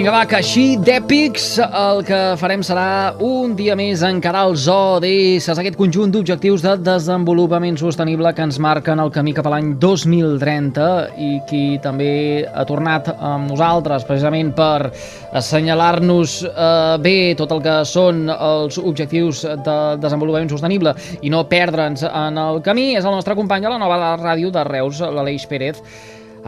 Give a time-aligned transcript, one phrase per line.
[0.00, 5.50] Vinga, va, que així d'èpics el que farem serà un dia més encarar els ODS,
[5.52, 10.86] aquest conjunt d'objectius de desenvolupament sostenible que ens marquen el camí cap a l'any 2030
[11.20, 12.14] i qui també
[12.48, 14.88] ha tornat amb nosaltres precisament per
[15.42, 22.08] assenyalar-nos eh, bé tot el que són els objectius de desenvolupament sostenible i no perdre'ns
[22.08, 25.84] en el camí és el nostre company a la nova ràdio de Reus, l'Aleix Pérez.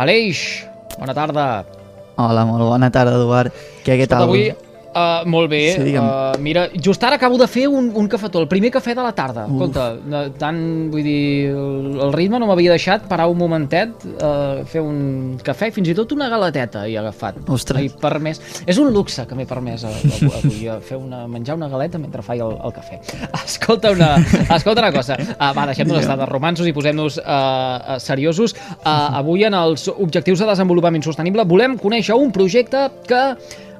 [0.01, 0.49] Aleix,
[0.97, 1.82] bona tarda.
[2.21, 3.55] Hola, molt bona tarda, Eduard.
[3.87, 4.27] Què, què tal?
[4.29, 4.51] Avui,
[4.95, 5.61] uh, molt bé.
[5.75, 6.05] Sí, digue'm.
[6.05, 9.13] uh, mira, just ara acabo de fer un, un cafetó, el primer cafè de la
[9.17, 9.47] tarda.
[9.49, 9.77] Uf.
[9.77, 10.61] Uh, tant,
[10.93, 15.71] vull dir, el, el ritme no m'havia deixat parar un momentet, uh, fer un cafè,
[15.75, 17.43] fins i tot una galeteta he agafat.
[17.49, 17.83] Ostres.
[17.83, 18.43] M'he permès.
[18.67, 22.57] És un luxe que m'he permès avui, fer una, menjar una galeta mentre faig el,
[22.63, 23.01] el cafè.
[23.43, 24.15] Escolta una,
[24.57, 25.17] escolta una cosa.
[25.37, 28.57] Uh, va, deixem-nos estar de romansos i posem-nos uh, uh, seriosos.
[28.83, 33.23] Uh, avui en els objectius de desenvolupament sostenible volem conèixer un projecte que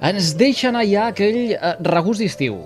[0.03, 2.63] ens deixa anar ja aquell uh, regust d'estiu.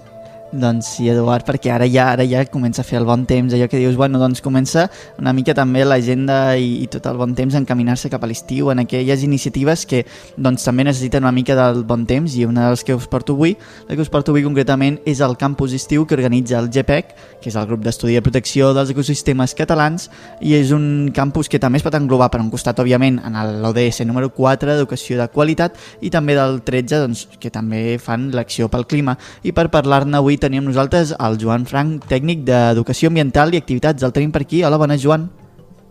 [0.56, 3.66] Doncs sí, Eduard, perquè ara ja ara ja comença a fer el bon temps, allò
[3.68, 4.86] que dius, bueno, doncs comença
[5.20, 8.70] una mica també l'agenda i, i tot el bon temps a encaminar-se cap a l'estiu,
[8.72, 10.04] en aquelles iniciatives que
[10.36, 13.34] doncs també necessiten una mica del bon temps i una de les que us porto
[13.36, 13.52] avui,
[13.88, 17.12] la que us porto avui concretament és el campus estiu que organitza el GPEC,
[17.42, 20.08] que és el grup d'estudi de protecció dels ecosistemes catalans
[20.40, 24.06] i és un campus que també es pot englobar per un costat, òbviament, en l'ODS
[24.08, 28.88] número 4 d'educació de qualitat i també del 13, doncs, que també fan l'acció pel
[28.88, 29.18] clima.
[29.44, 34.06] I per parlar-ne avui tenim nosaltres el Joan Frank, tècnic d'Educació Ambiental i Activitats.
[34.06, 34.62] El tenim per aquí.
[34.64, 35.26] Hola, bona, Joan.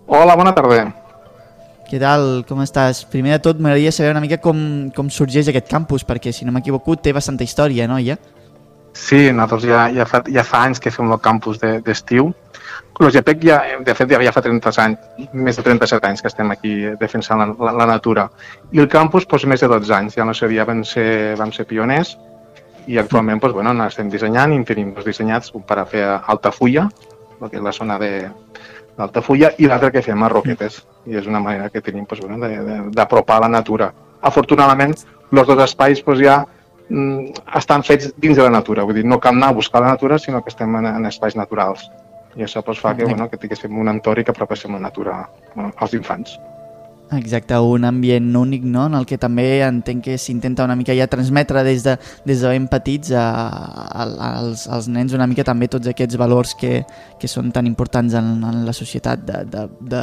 [0.08, 0.86] Hola, bona tarda.
[1.86, 2.44] Què tal?
[2.50, 3.04] Com estàs?
[3.12, 4.58] Primer de tot, m'agradaria saber una mica com,
[4.96, 8.18] com sorgeix aquest campus, perquè, si no m'equivoco, té bastanta història, no, ja?
[8.96, 12.32] Sí, nosaltres ja, ja, fa, ja fa anys que fem el campus de- d'estiu.
[12.32, 16.24] De, el GPEC ja, de fet, ja, ja fa 30 anys, més de 37 anys
[16.24, 18.30] que estem aquí defensant la, la, la natura.
[18.72, 20.16] I el campus, doncs, més de 12 anys.
[20.16, 22.16] Ja no ja vam ser, vam ser pioners
[22.88, 26.04] i actualment, doncs, bueno, estem dissenyant i en tenim doncs, dissenyats un per a fer
[26.06, 26.88] a Altafulla,
[27.42, 28.12] el que és la zona de
[28.96, 30.80] d'Altafulla, i l'altre que fem a Roquetes.
[31.06, 33.92] I és una manera que tenim doncs, bueno, d'apropar la natura.
[34.22, 34.96] Afortunadament,
[35.32, 36.40] els dos espais doncs, ja
[36.88, 39.94] mm, estan fets dins de la natura, vull dir, no cal anar a buscar la
[39.94, 41.90] natura, sinó que estem en, en espais naturals.
[42.36, 45.24] I això doncs, fa que, bueno, que tinguéssim un entorn i que apropéssim la natura
[45.54, 46.40] bueno, als infants.
[47.12, 51.06] Exacte, un ambient únic, no?, en el que també entenc que s'intenta una mica ja
[51.06, 51.94] transmetre des de,
[52.26, 53.26] des de ben petits a,
[53.86, 56.82] a, als, als nens una mica també tots aquests valors que,
[57.22, 60.02] que són tan importants en, en la societat de, de, de,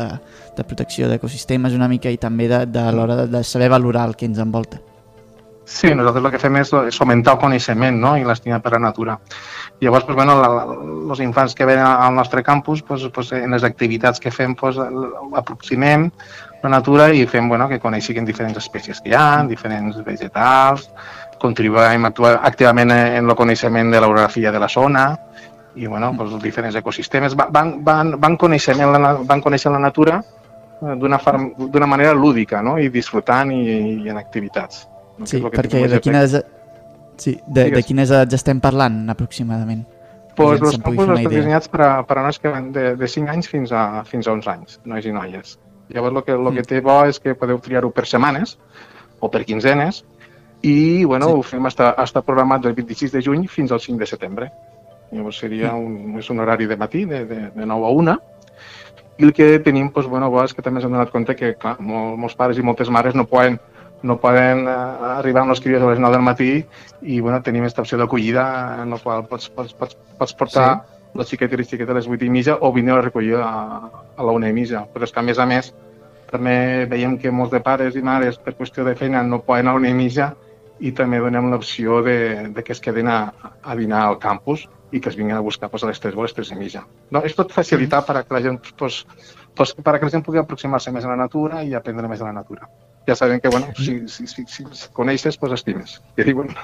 [0.54, 4.14] de protecció d'ecosistemes una mica i també de, de l'hora de, de saber valorar el
[4.14, 4.78] que ens envolta.
[5.64, 8.14] Sí, nosaltres el que fem és, és fomentar el coneixement no?
[8.18, 9.18] i l'estima per la natura.
[9.82, 10.38] Llavors, doncs, bueno,
[11.10, 14.78] els infants que venen al nostre campus, doncs, doncs, en les activitats que fem, doncs,
[15.38, 16.10] aproximem
[16.62, 20.88] la natura i fem bueno, que coneixin diferents espècies que hi ha, diferents vegetals,
[21.42, 25.08] contribuïm activament en el coneixement de l'orografia de la zona
[25.74, 27.34] i bueno, doncs, els diferents ecosistemes.
[27.34, 28.36] Va- Van, van, van,
[28.92, 32.78] la, na- van conèixer la natura eh, d'una manera lúdica no?
[32.78, 34.86] i disfrutant i, i en activitats.
[35.24, 36.36] Sí, que perquè de quines,
[37.16, 39.84] sí, de, de quines edats estem parlant aproximadament?
[40.36, 43.28] Pues els una estan dissenyats per a, per a nois que van de, de 5
[43.34, 45.58] anys fins a, fins a 11 anys, nois i noies.
[45.92, 46.68] Llavors, el que, el que Mm.
[46.68, 48.58] té bo és que podeu triar-ho per setmanes
[49.20, 50.04] o per quinzenes
[50.62, 51.32] i, bueno, Sí.
[51.32, 54.50] ho fem està, està programat del 26 de juny fins al 5 de setembre.
[55.12, 58.18] Llavors seria un, és un horari de matí, de, de, de 9 a 1,
[59.18, 61.76] i el que tenim, doncs, bueno, bo, és que també hem donat compte que, clar,
[61.80, 63.60] mol, molts pares i moltes mares no poden
[64.02, 64.70] no poden eh,
[65.18, 66.64] arribar amb les cries a les 9 del matí
[67.02, 71.18] i bueno, tenim aquesta opció d'acollida en la qual pots, pots, pots, pots portar sí.
[71.20, 73.52] la xiqueta i les xiquetes a les 8 i mitja o vindre a recollir a,
[74.16, 74.88] a la 1 i mitja.
[74.92, 75.72] Però és que a més a més
[76.32, 79.76] també veiem que molts de pares i mares per qüestió de feina no poden a
[79.76, 80.32] la 1 i mitja
[80.82, 82.16] i també donem l'opció de,
[82.54, 83.18] de que es quedin a,
[83.62, 86.24] a dinar al campus i que es vinguin a buscar pues, a les 3 o
[86.24, 86.82] a les 3 i mitja.
[87.10, 89.02] No, és tot facilitar per a que la gent, pues,
[89.56, 92.20] pues, per a que la gent pugui aproximar-se més a la natura i aprendre més
[92.20, 92.68] de la natura.
[93.06, 96.00] ja sabem que, bueno, si, si, si, si els coneixes, doncs estimes.
[96.16, 96.54] Que diuen...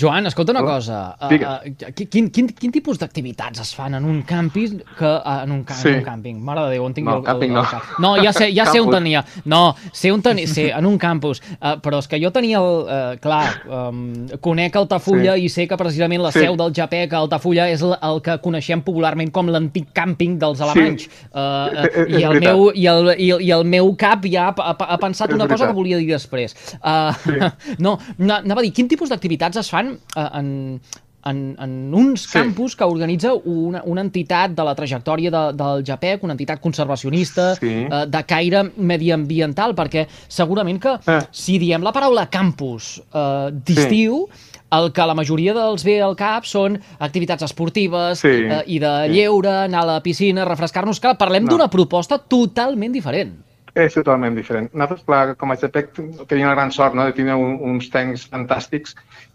[0.00, 0.74] Joan, escolta una Hola.
[0.74, 1.16] cosa.
[1.20, 5.50] Uh, uh, quin, quin, quin tipus d'activitats es fan en un camping que uh, en
[5.52, 5.88] un, ca Sí.
[5.90, 6.38] en un càmping?
[6.40, 7.64] Mare de Déu, on tinc No, el, el, càmping el, no.
[7.68, 7.82] cap.
[8.00, 9.20] No, ja sé, ja sé on tenia.
[9.44, 11.42] No, sé on tenia, sé, en un campus.
[11.60, 12.80] Uh, però és que jo tenia el...
[12.84, 14.00] Uh, clar, um,
[14.40, 15.44] conec Altafulla Sí.
[15.44, 16.40] i sé que precisament la Sí.
[16.46, 20.64] seu del JPEG a Altafulla és el, el que coneixem popularment com l'antic càmping dels
[20.64, 21.10] alemanys.
[21.28, 24.48] Uh, uh, és i, el meu, i, el, i, el, I el meu cap ja
[24.48, 25.68] ha, ha, ha pensat És una cosa veritat.
[25.68, 26.56] que volia dir després.
[26.80, 27.76] Uh, sí.
[27.84, 30.80] No, na- anava a dir, quin tipus d'activitats es fan uh, en,
[31.26, 32.38] en, en uns Sí.
[32.38, 37.54] campus que organitza una, una entitat de la trajectòria de, del JPEG, una entitat conservacionista,
[37.56, 37.86] Sí.
[37.90, 41.20] eh, de caire mediambiental, perquè segurament que Eh.
[41.30, 44.28] si diem la paraula campus eh, d'estiu,
[44.70, 48.92] el que la majoria dels ve al cap són activitats esportives Sí, eh, i de
[49.06, 49.12] sí.
[49.14, 51.00] lleure, anar a la piscina, refrescar-nos.
[51.00, 51.50] Clar, parlem No.
[51.52, 53.32] d'una proposta totalment diferent.
[53.74, 54.68] És totalment diferent.
[54.72, 55.94] Nosaltres, clar, com a GPEC,
[56.28, 58.94] tenim la gran sort no, de tenir un, uns tècnics fantàstics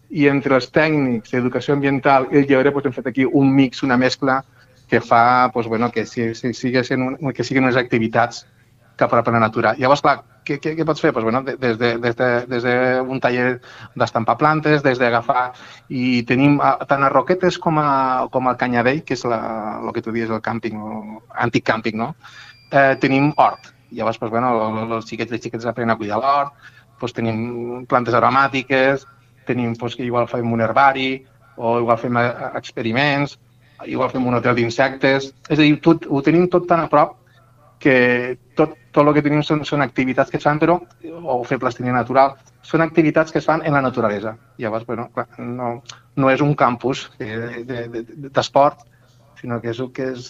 [0.10, 3.84] i entre els tècnics d'educació ambiental i el lleure doncs, hem fet aquí un mix,
[3.84, 4.42] una mescla
[4.90, 8.46] que fa doncs, bueno, que, si, si, siguessin un, que siguin unes activitats
[8.98, 9.76] que apropen la natura.
[9.80, 11.14] Llavors, clar, què, què, què pots fer?
[11.14, 13.62] Pues, bueno, de- des de, des de, des de un taller
[13.96, 15.54] d'estampar plantes, des d'agafar...
[15.88, 19.40] I tenim a, tant a Roquetes com, a, com al Canyadell, que és la,
[19.80, 20.82] el que tu dius, el càmping,
[21.46, 22.10] antic càmping, no?
[22.74, 23.72] eh, tenim hort.
[23.96, 24.52] Llavors, pues, bueno,
[24.98, 26.60] els xiquets i les xiquetes aprenen a cuidar l'hort,
[27.00, 29.08] pues, tenim plantes aromàtiques,
[29.50, 31.12] tenim, pues, que igual fem un herbari,
[31.60, 32.28] o igual fem eh,
[32.62, 33.38] experiments,
[33.86, 35.34] igual fem un hotel d'insectes.
[35.50, 37.18] És a dir, tot, ho tenim tot tan a prop
[37.80, 40.76] que tot, tot el que tenim són, són activitats que es fan, però,
[41.24, 42.34] o fer plastilina natural,
[42.68, 44.34] són activitats que es fan en la naturalesa.
[44.60, 45.70] Llavors, bueno, clar, no,
[46.20, 48.84] no és un campus eh, de- de- de- d'esport,
[49.40, 50.26] sinó que és, que és,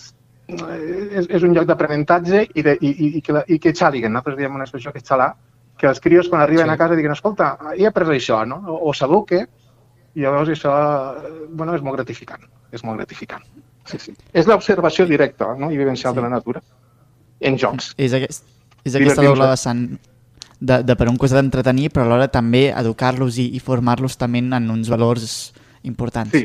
[0.50, 4.14] és, és un lloc d'aprenentatge i, de, i, i, i, que, i que xaliguen.
[4.14, 5.32] Nosaltres diem una expressió que és xalar,
[5.80, 6.72] que els crios quan arriben Sí.
[6.74, 8.58] a casa diguen, escolta, he après això, no?
[8.68, 9.46] O, o sabeu què?
[10.16, 10.74] I llavors això,
[11.56, 12.44] bueno, és molt gratificant.
[12.72, 13.44] És molt gratificant.
[13.86, 14.14] Sí, sí.
[14.34, 15.72] És l'observació directa no?
[15.72, 16.18] i vivencial Sí.
[16.18, 16.62] de la natura
[17.40, 17.94] en jocs.
[17.98, 18.44] És, aquest,
[18.84, 19.86] és aquesta doble vessant
[20.60, 24.70] de, de per un costat entretenir, però alhora també educar-los i, i formar-los també en
[24.70, 25.54] uns valors
[25.84, 26.32] importants.
[26.36, 26.44] Sí,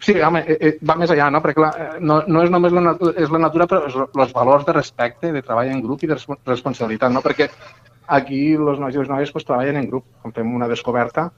[0.00, 1.40] sí home, eh, eh, va més allà, no?
[1.40, 4.66] Perquè clar, eh, no, no és només la, natu és la natura, però els valors
[4.66, 7.22] de respecte, de treball en grup i de respo- responsabilitat, no?
[7.24, 7.48] Perquè
[8.06, 10.06] aquí els nois i les noies pues, treballen en grup.
[10.22, 11.28] Quan fem una descoberta,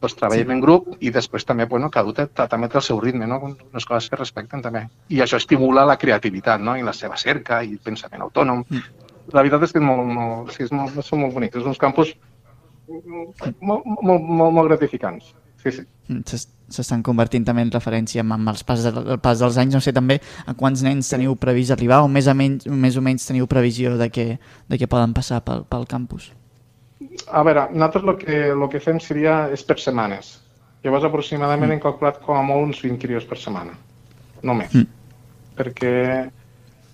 [0.00, 0.56] pues, treballem sí.
[0.56, 3.38] en grup i després també, bueno, cada un també té el seu ritme, no?
[3.52, 4.86] unes coses que respecten també.
[5.08, 6.76] I això estimula la creativitat no?
[6.76, 8.64] i la seva cerca i el pensament autònom.
[8.68, 9.08] Mm.
[9.32, 11.60] La veritat és que és molt, molt, sí, és molt, són molt bonics.
[11.60, 12.16] És uns campus
[12.88, 15.32] molt, molt, molt, molt gratificants.
[15.62, 15.84] Sí, sí.
[16.08, 16.24] Mm,
[16.72, 19.74] S'estan convertint també en referència amb, amb els pas, de, el pas dels anys.
[19.74, 23.02] No sé també a quants nens teniu previst arribar o més o menys, més o
[23.04, 24.38] menys teniu previsió de que,
[24.68, 26.30] de que poden passar pel, pel campus.
[27.28, 30.38] A veure, nosaltres el que, el que fem seria és per setmanes.
[30.82, 33.74] Llavors, aproximadament hem calculat com a molt uns 20 crios per setmana.
[34.42, 34.72] No més.
[34.74, 34.88] Mm.
[35.58, 35.92] Perquè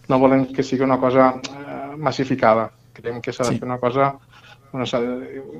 [0.08, 2.68] no volem que sigui una cosa eh, massificada.
[2.96, 3.58] Creiem que s'ha de Sí.
[3.62, 4.14] fer una cosa...
[4.72, 4.84] Bueno,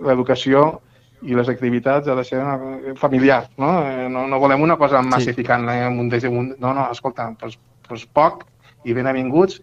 [0.04, 0.82] L'educació
[1.22, 3.72] i les activitats ha de ser una, familiar, no?
[3.88, 4.26] Eh, no?
[4.30, 8.44] No volem una cosa massificant, eh, un des, un, no, no, escolta, doncs, doncs poc
[8.86, 9.58] i ben avinguts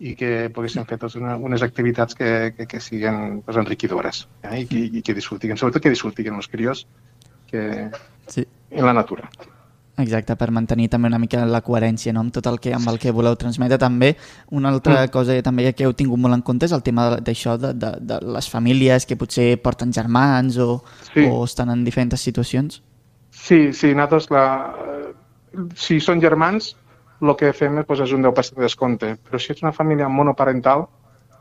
[0.00, 4.62] i que poguessin fer totes una, unes activitats que, que, que siguin pues, enriquidores eh?
[4.62, 6.86] I, que, i que disfrutin, sobretot que disfrutin els crios
[7.50, 7.90] que,
[8.26, 8.46] Sí.
[8.70, 9.28] en la natura.
[9.96, 12.24] Exacte, per mantenir també una mica la coherència no?
[12.24, 14.16] amb tot el que, amb el que voleu transmetre també.
[14.50, 15.10] Una altra Mm.
[15.10, 18.18] cosa també que heu tingut molt en compte és el tema d'això, de, de, de
[18.34, 20.82] les famílies que potser porten germans o,
[21.12, 21.28] Sí.
[21.30, 22.82] o estan en diferents situacions.
[23.30, 24.74] Sí, sí, nosaltres, la,
[25.74, 26.74] si són germans,
[27.22, 30.08] el que fem és, doncs, és un 10% de descompte, però si és una família
[30.08, 30.86] monoparental,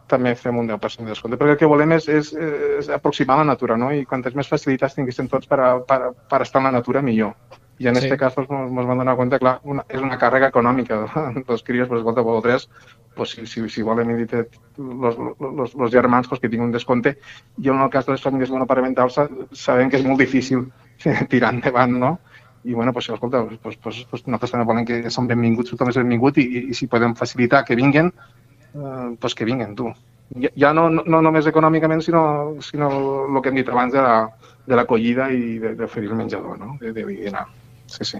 [0.07, 2.33] també fem un 10% de descompte, perquè el que volem és, és,
[2.79, 3.91] és aproximar la natura, no?
[3.91, 7.33] I quantes més facilitats tinguéssim tots per, a, per, per estar en la natura, millor.
[7.80, 8.06] I en Sí.
[8.06, 11.00] aquest cas, doncs, ens vam donar compte, clar, una, és una càrrega econòmica
[11.48, 12.70] dels crios, però escolta, vosaltres,
[13.15, 14.46] pues, si, si, si volen editar
[14.77, 17.18] els germans pues, que tinguin un descompte,
[17.58, 20.68] i en el cas de les famílies monoparentals sa- sabem que és molt difícil
[21.30, 22.20] tirar endavant, no?
[22.63, 25.98] I bueno, pues, escolta, pues, pues, pues, nosaltres també volem que són benvinguts, tothom és
[26.00, 28.13] benvingut i, i, i si podem facilitar que vinguen,
[28.74, 29.89] eh, pues que vinguen, tu.
[30.39, 32.88] Ja, ja no, no, no només econòmicament, sinó, sinó
[33.27, 34.30] el que hem dit abans de la-
[34.65, 36.77] de l'acollida la, i de- d'oferir el menjador, no?
[36.80, 37.44] De, de dinar.
[37.97, 38.17] Sí, sí.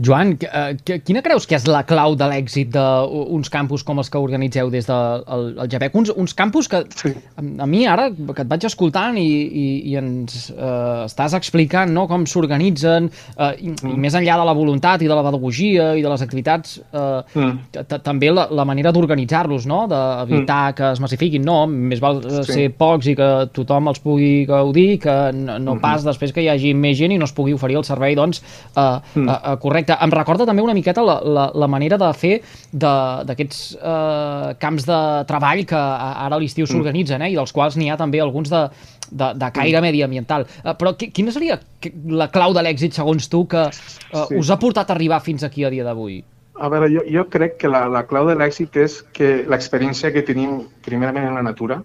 [0.00, 4.20] Joan, eh, quina creus que és la clau de l'èxit d'uns campus com els que
[4.20, 5.98] organitzeu des del de, GPEC?
[6.00, 7.12] Uns, uns campus que sí.
[7.36, 12.06] a, mi ara, que et vaig escoltant i, i, i ens eh, estàs explicant no,
[12.08, 13.92] com s'organitzen, eh, i, mm.
[13.92, 17.36] i més enllà de la voluntat i de la pedagogia i de les activitats, eh,
[17.36, 17.84] mm.
[18.00, 19.82] també la, la manera d'organitzar-los, no?
[19.90, 20.78] d'evitar mm.
[20.80, 21.58] que es massifiquin, no?
[21.68, 22.56] Més val eh, sí.
[22.56, 25.84] ser pocs i que tothom els pugui gaudir, que no, no mm.
[25.84, 28.40] pas després que hi hagi més gent i no es pugui oferir el servei doncs,
[28.72, 29.28] eh, mm.
[29.28, 32.40] eh, correcte Exacte, em recorda també una miqueta la, la, la manera de fer
[32.72, 36.70] d'aquests eh, camps de treball que ara a l'estiu mm.
[36.70, 38.62] s'organitzen, eh, i dels quals n'hi ha també alguns de,
[39.10, 39.84] de, de caire mm.
[39.88, 40.46] mediambiental.
[40.64, 41.58] Uh, però quina seria
[42.06, 44.38] la clau de l'èxit, segons tu, que uh, sí.
[44.38, 46.22] us ha portat a arribar fins aquí a dia d'avui?
[46.60, 50.22] A veure, jo, jo crec que la, la clau de l'èxit és que l'experiència que
[50.26, 51.80] tenim primerament en la natura,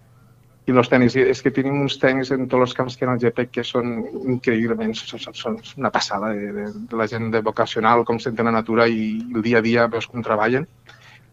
[0.66, 3.20] i els tècnics, és que tenim uns tècnics en tots els camps que en el
[3.22, 3.92] GPEC que són
[4.34, 8.50] increïblement, són, són, són una passada de, de, de la gent de vocacional, com senten
[8.50, 10.66] la natura i, el dia a dia veus com treballen.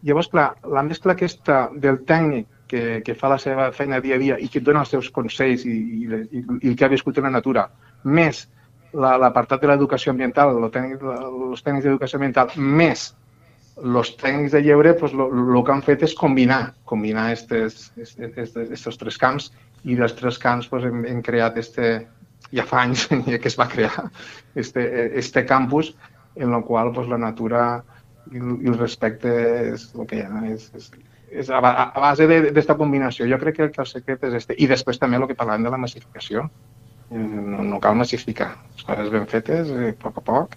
[0.05, 4.21] Llavors, clar, la mescla aquesta del tècnic que, que fa la seva feina dia a
[4.21, 6.93] dia i que et dona els seus consells i, i, i, i el que ha
[6.93, 7.65] viscut en la natura,
[8.03, 8.45] més
[8.93, 13.09] l'apartat la, de l'educació ambiental, els tècnics d'educació ambiental, més
[13.83, 17.91] els tècnics de lleure pues, lo, lo que han fet és combinar, combinar estos
[18.99, 19.51] tres camps
[19.83, 22.07] i dels tres camps pues, hem, hem creat este,
[22.55, 23.07] ja fa anys
[23.41, 24.09] que es va crear
[24.55, 24.85] este,
[25.19, 25.93] este campus
[26.35, 27.83] en el qual pues, la natura
[28.31, 29.31] i, i el respecte
[29.73, 30.89] és el que hi ha, és, és,
[31.43, 33.27] és a, a base d'esta combinació.
[33.29, 34.55] Jo crec que el, que el secret és este.
[34.55, 36.45] I després també el que parlàvem de la massificació.
[37.09, 38.53] Eh, no, no cal massificar.
[38.77, 40.55] Les coses ben fetes, eh, a poc a poc,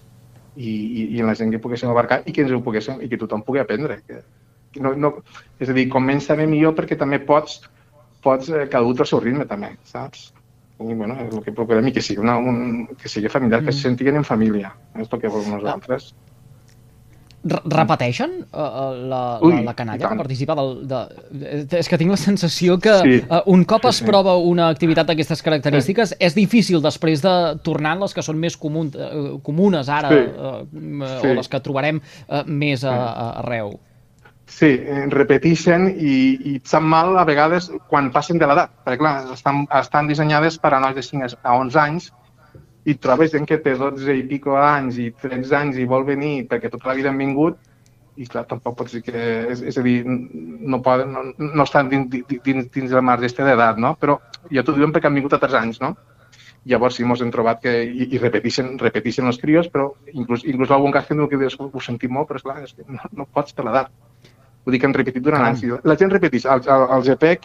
[0.56, 3.20] i, i, i la gent que poguéssim abarcar i que ens ho poguéssim, i que
[3.20, 4.00] tothom pugui aprendre.
[4.06, 4.22] Que,
[4.74, 5.12] que no, no,
[5.60, 7.60] és a dir, com menys també millor perquè també pots,
[8.24, 10.30] pots eh, cada un al seu ritme també, saps?
[10.76, 13.68] I, bueno, és el que procurem i que sigui, una, un, que sigui familiar, mm.
[13.68, 14.74] que se sentiguen en família.
[14.96, 16.12] És el que volem nosaltres.
[16.12, 16.25] Ah
[17.46, 20.72] repeteixen uh, la, Ui, la, la canalla que participa del...
[20.88, 21.00] De,
[21.78, 23.16] és que tinc la sensació que sí.
[23.22, 24.08] uh, un cop es sí, sí.
[24.10, 26.20] prova una activitat d'aquestes característiques sí.
[26.28, 27.34] és difícil després de
[27.66, 30.22] tornar les que són més comun, uh, comunes ara sí.
[30.22, 31.32] uh, sí.
[31.32, 33.76] o les que trobarem uh, més a, a, arreu.
[34.46, 34.68] Sí,
[35.10, 39.64] repeteixen i, i et sap mal a vegades quan passen de l'edat, perquè clar, estan,
[39.74, 42.12] estan dissenyades per a nois de 5 a 11 anys
[42.86, 46.46] i trobes gent que té 12 i pico anys i 13 anys i vol venir
[46.50, 47.58] perquè tota la vida han vingut
[48.16, 51.90] i clar, tampoc pots dir que, és, és a dir, no, poden, no, no estan
[51.92, 52.08] dins,
[52.46, 53.92] dins, dins el marge d'edat, no?
[54.00, 54.16] Però
[54.48, 55.92] ja t'ho diuen perquè han vingut a 3 anys, no?
[56.66, 60.72] Llavors sí, ens hem trobat que i, i repeteixen, repeteixen els crios, però inclús, inclús
[60.74, 63.28] algun cas que diu que dius, ho sentim molt, però esclar, és que no, no
[63.36, 63.92] pots per l'edat.
[64.64, 65.62] Vull dir que han repetit durant anys.
[65.86, 66.48] La gent repeteix.
[66.50, 67.44] Al, al, al GPEC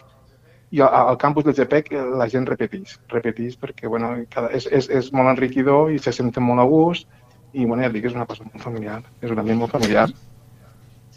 [0.72, 4.88] i al campus del GPEC eh, la gent repeteix, repeteix perquè bueno, cada, és, és,
[4.88, 7.08] és molt enriquidor i se senten molt a gust
[7.52, 10.08] i bueno, ja dic, és una cosa molt familiar, és un ambient molt familiar.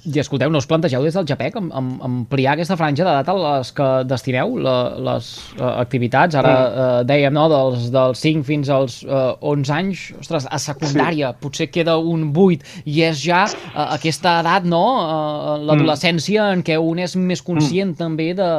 [0.05, 1.25] I escolteu, no us plantegeu des del
[1.57, 4.75] am, am, ampliar aquesta franja d'edat a les que destineu la,
[5.07, 6.35] les uh, activitats?
[6.38, 10.03] Ara uh, dèiem, no?, dels, dels 5 fins als uh, 11 anys.
[10.19, 11.39] Ostres, a secundària sí.
[11.41, 16.59] potser queda un 8 i és ja uh, aquesta edat, no?, uh, l'adolescència mm.
[16.59, 18.01] en què un és més conscient mm.
[18.03, 18.51] també de,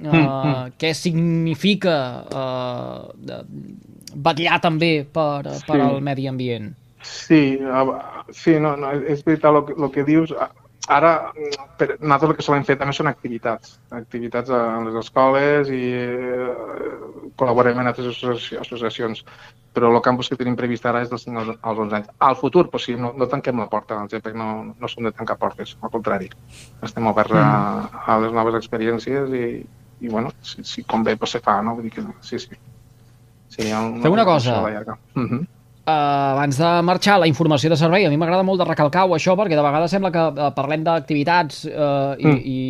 [0.00, 0.74] uh, mm, mm.
[0.80, 1.96] què significa
[2.28, 3.42] uh,
[4.14, 5.66] vetllar també per, sí.
[5.68, 6.72] per al medi ambient.
[7.02, 7.58] Sí,
[8.30, 10.34] sí no, no, és veritat el, el que dius.
[10.90, 11.30] Ara,
[11.78, 16.48] per, nosaltres el que solem fer també són activitats, activitats a les escoles i eh,
[17.38, 18.18] col·laborem en altres
[18.58, 19.22] associacions,
[19.72, 22.08] però el campus que tenim previst ara és dels 5 als 11 anys.
[22.18, 25.38] Al futur, pues sí, no, no tanquem la porta, GPEC no, no som de tancar
[25.38, 26.32] portes, al contrari.
[26.82, 28.02] Estem oberts a, mm.
[28.02, 29.46] a les noves experiències i,
[30.02, 31.76] i bueno, si, si convé, pues se fa, no?
[31.78, 32.58] Vull dir que sí, sí.
[33.48, 34.60] sí una, Fem una cosa.
[34.62, 35.46] Uh -huh.
[35.82, 39.32] Uh, abans de marxar, la informació de servei, a mi m'agrada molt de recalcar-ho això,
[39.34, 42.36] perquè de vegades sembla que uh, parlem d'activitats uh, i, mm.
[42.46, 42.60] i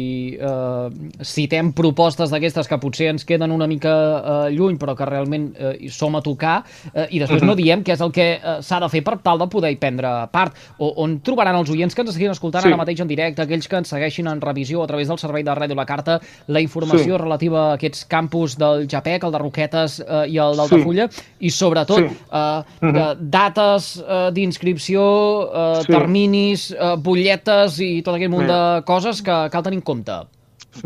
[0.40, 5.50] uh, citem propostes d'aquestes que potser ens queden una mica uh, lluny, però que realment
[5.52, 7.50] uh, hi som a tocar, uh, i després mm -hmm.
[7.52, 10.08] no diem què és el que uh, s'ha de fer per tal de poder prendre
[10.32, 10.56] part.
[10.78, 12.68] O, on trobaran els oients que ens estiguin escoltant sí.
[12.68, 15.52] ara mateix en directe, aquells que ens segueixin en revisió a través del servei de
[15.52, 17.22] Ràdio La Carta, la informació sí.
[17.22, 21.22] relativa a aquests campus del Japec, el de Roquetes uh, i el d'Altafulla, sí.
[21.40, 22.04] i sobretot sí.
[22.32, 25.02] uh, mm -hmm eh, dates eh, d'inscripció,
[25.48, 25.92] eh, sí.
[25.92, 28.60] terminis, eh, butlletes i tot aquell munt Mira.
[28.78, 30.22] de coses que cal tenir en compte.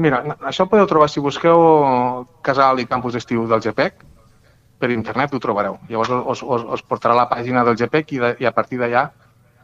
[0.03, 1.61] Mira, això podeu trobar si busqueu
[2.43, 4.03] casal i campus d'estiu del GPEC,
[4.79, 5.79] per internet ho trobareu.
[5.89, 8.81] Llavors us, us, us portarà a la pàgina del GPEC i, de, i a partir
[8.83, 9.07] d'allà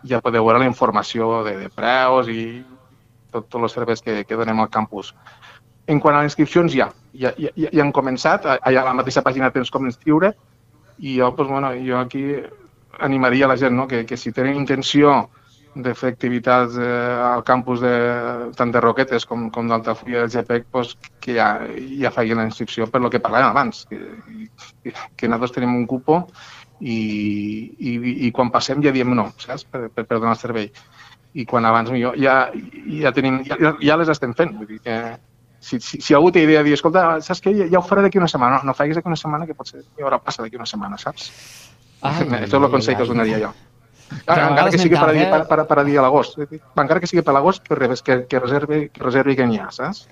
[0.08, 2.62] ja podeu veure la informació de, de preus i
[3.32, 5.12] tots tot els serveis que, que donem al campus.
[5.90, 9.24] En quant a les inscripcions, ja, ja, ja, ja han començat, allà a la mateixa
[9.24, 10.32] pàgina tens com inscriure,
[10.98, 12.24] i jo, doncs, bueno, jo aquí
[13.00, 13.86] animaria la gent no?
[13.88, 15.30] que, que si tenen intenció
[15.74, 16.86] de fer activitats eh,
[17.24, 17.92] al campus de,
[18.56, 21.48] tant de Roquetes com, com d'Altafulla del GPEC, pues, que ja,
[22.00, 24.00] ja facin la inscripció per lo que parlàvem abans, que,
[24.84, 26.26] que, que nosaltres tenim un cupo
[26.82, 26.98] i,
[27.78, 27.96] i,
[28.26, 29.64] i quan passem ja diem no, saps?
[29.64, 30.68] Per, per, per donar el servei.
[31.32, 32.50] I quan abans millor ja,
[32.92, 34.52] ja, tenim, ja, ja les estem fent.
[34.58, 34.96] Vull dir que
[35.62, 38.02] si, si, si algú té idea de dir, escolta, saps què, ja, ja ho faré
[38.04, 38.58] d'aquí una setmana.
[38.58, 41.28] No, no facis d'aquí una setmana, que potser hi haurà passa d'aquí una setmana, saps?
[42.02, 43.52] Ai, Això és el consell que us donaria jo.
[44.26, 46.40] a encara que sigui per, a per, per, per a dir a l'agost.
[46.42, 50.02] Encara que sigui per l'agost, que, que, que, reservi, que reservi que n'hi ha, saps?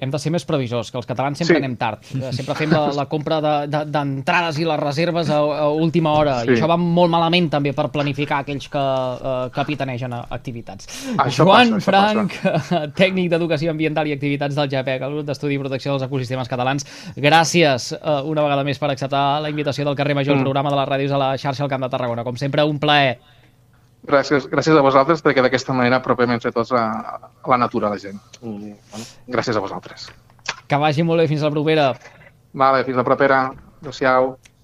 [0.00, 1.62] Hem de ser més previsors, que els catalans sempre Sí.
[1.64, 1.98] anem tard.
[2.14, 5.68] Eh, Sempre fem la, la compra de- de- d'entrades de, i les reserves a, a
[5.70, 6.44] última hora.
[6.44, 6.52] I Sí.
[6.54, 10.86] això va molt malament també per planificar aquells que uh, capitanegen activitats.
[11.16, 15.54] Això Joan passa, això Frank, tècnic d'Educació Ambiental i Activitats del GEPEC, el grup d'estudi
[15.54, 16.86] i protecció dels ecosistemes catalans.
[17.16, 20.44] Gràcies uh, una vegada més per acceptar la invitació del carrer Major, el Mm.
[20.44, 22.22] programa de les ràdios a la xarxa al Camp de Tarragona.
[22.24, 23.18] Com sempre, un plaer.
[24.08, 26.84] Gràcies, gràcies a vosaltres perquè d'aquesta manera apropem entre tots a,
[27.44, 28.16] a la natura a la gent.
[28.40, 30.08] I, bueno, gràcies a vosaltres.
[30.68, 31.90] Que vagi molt bé fins la propera.
[32.56, 33.42] Vale, fins la propera.
[33.82, 34.32] Adéu-siau.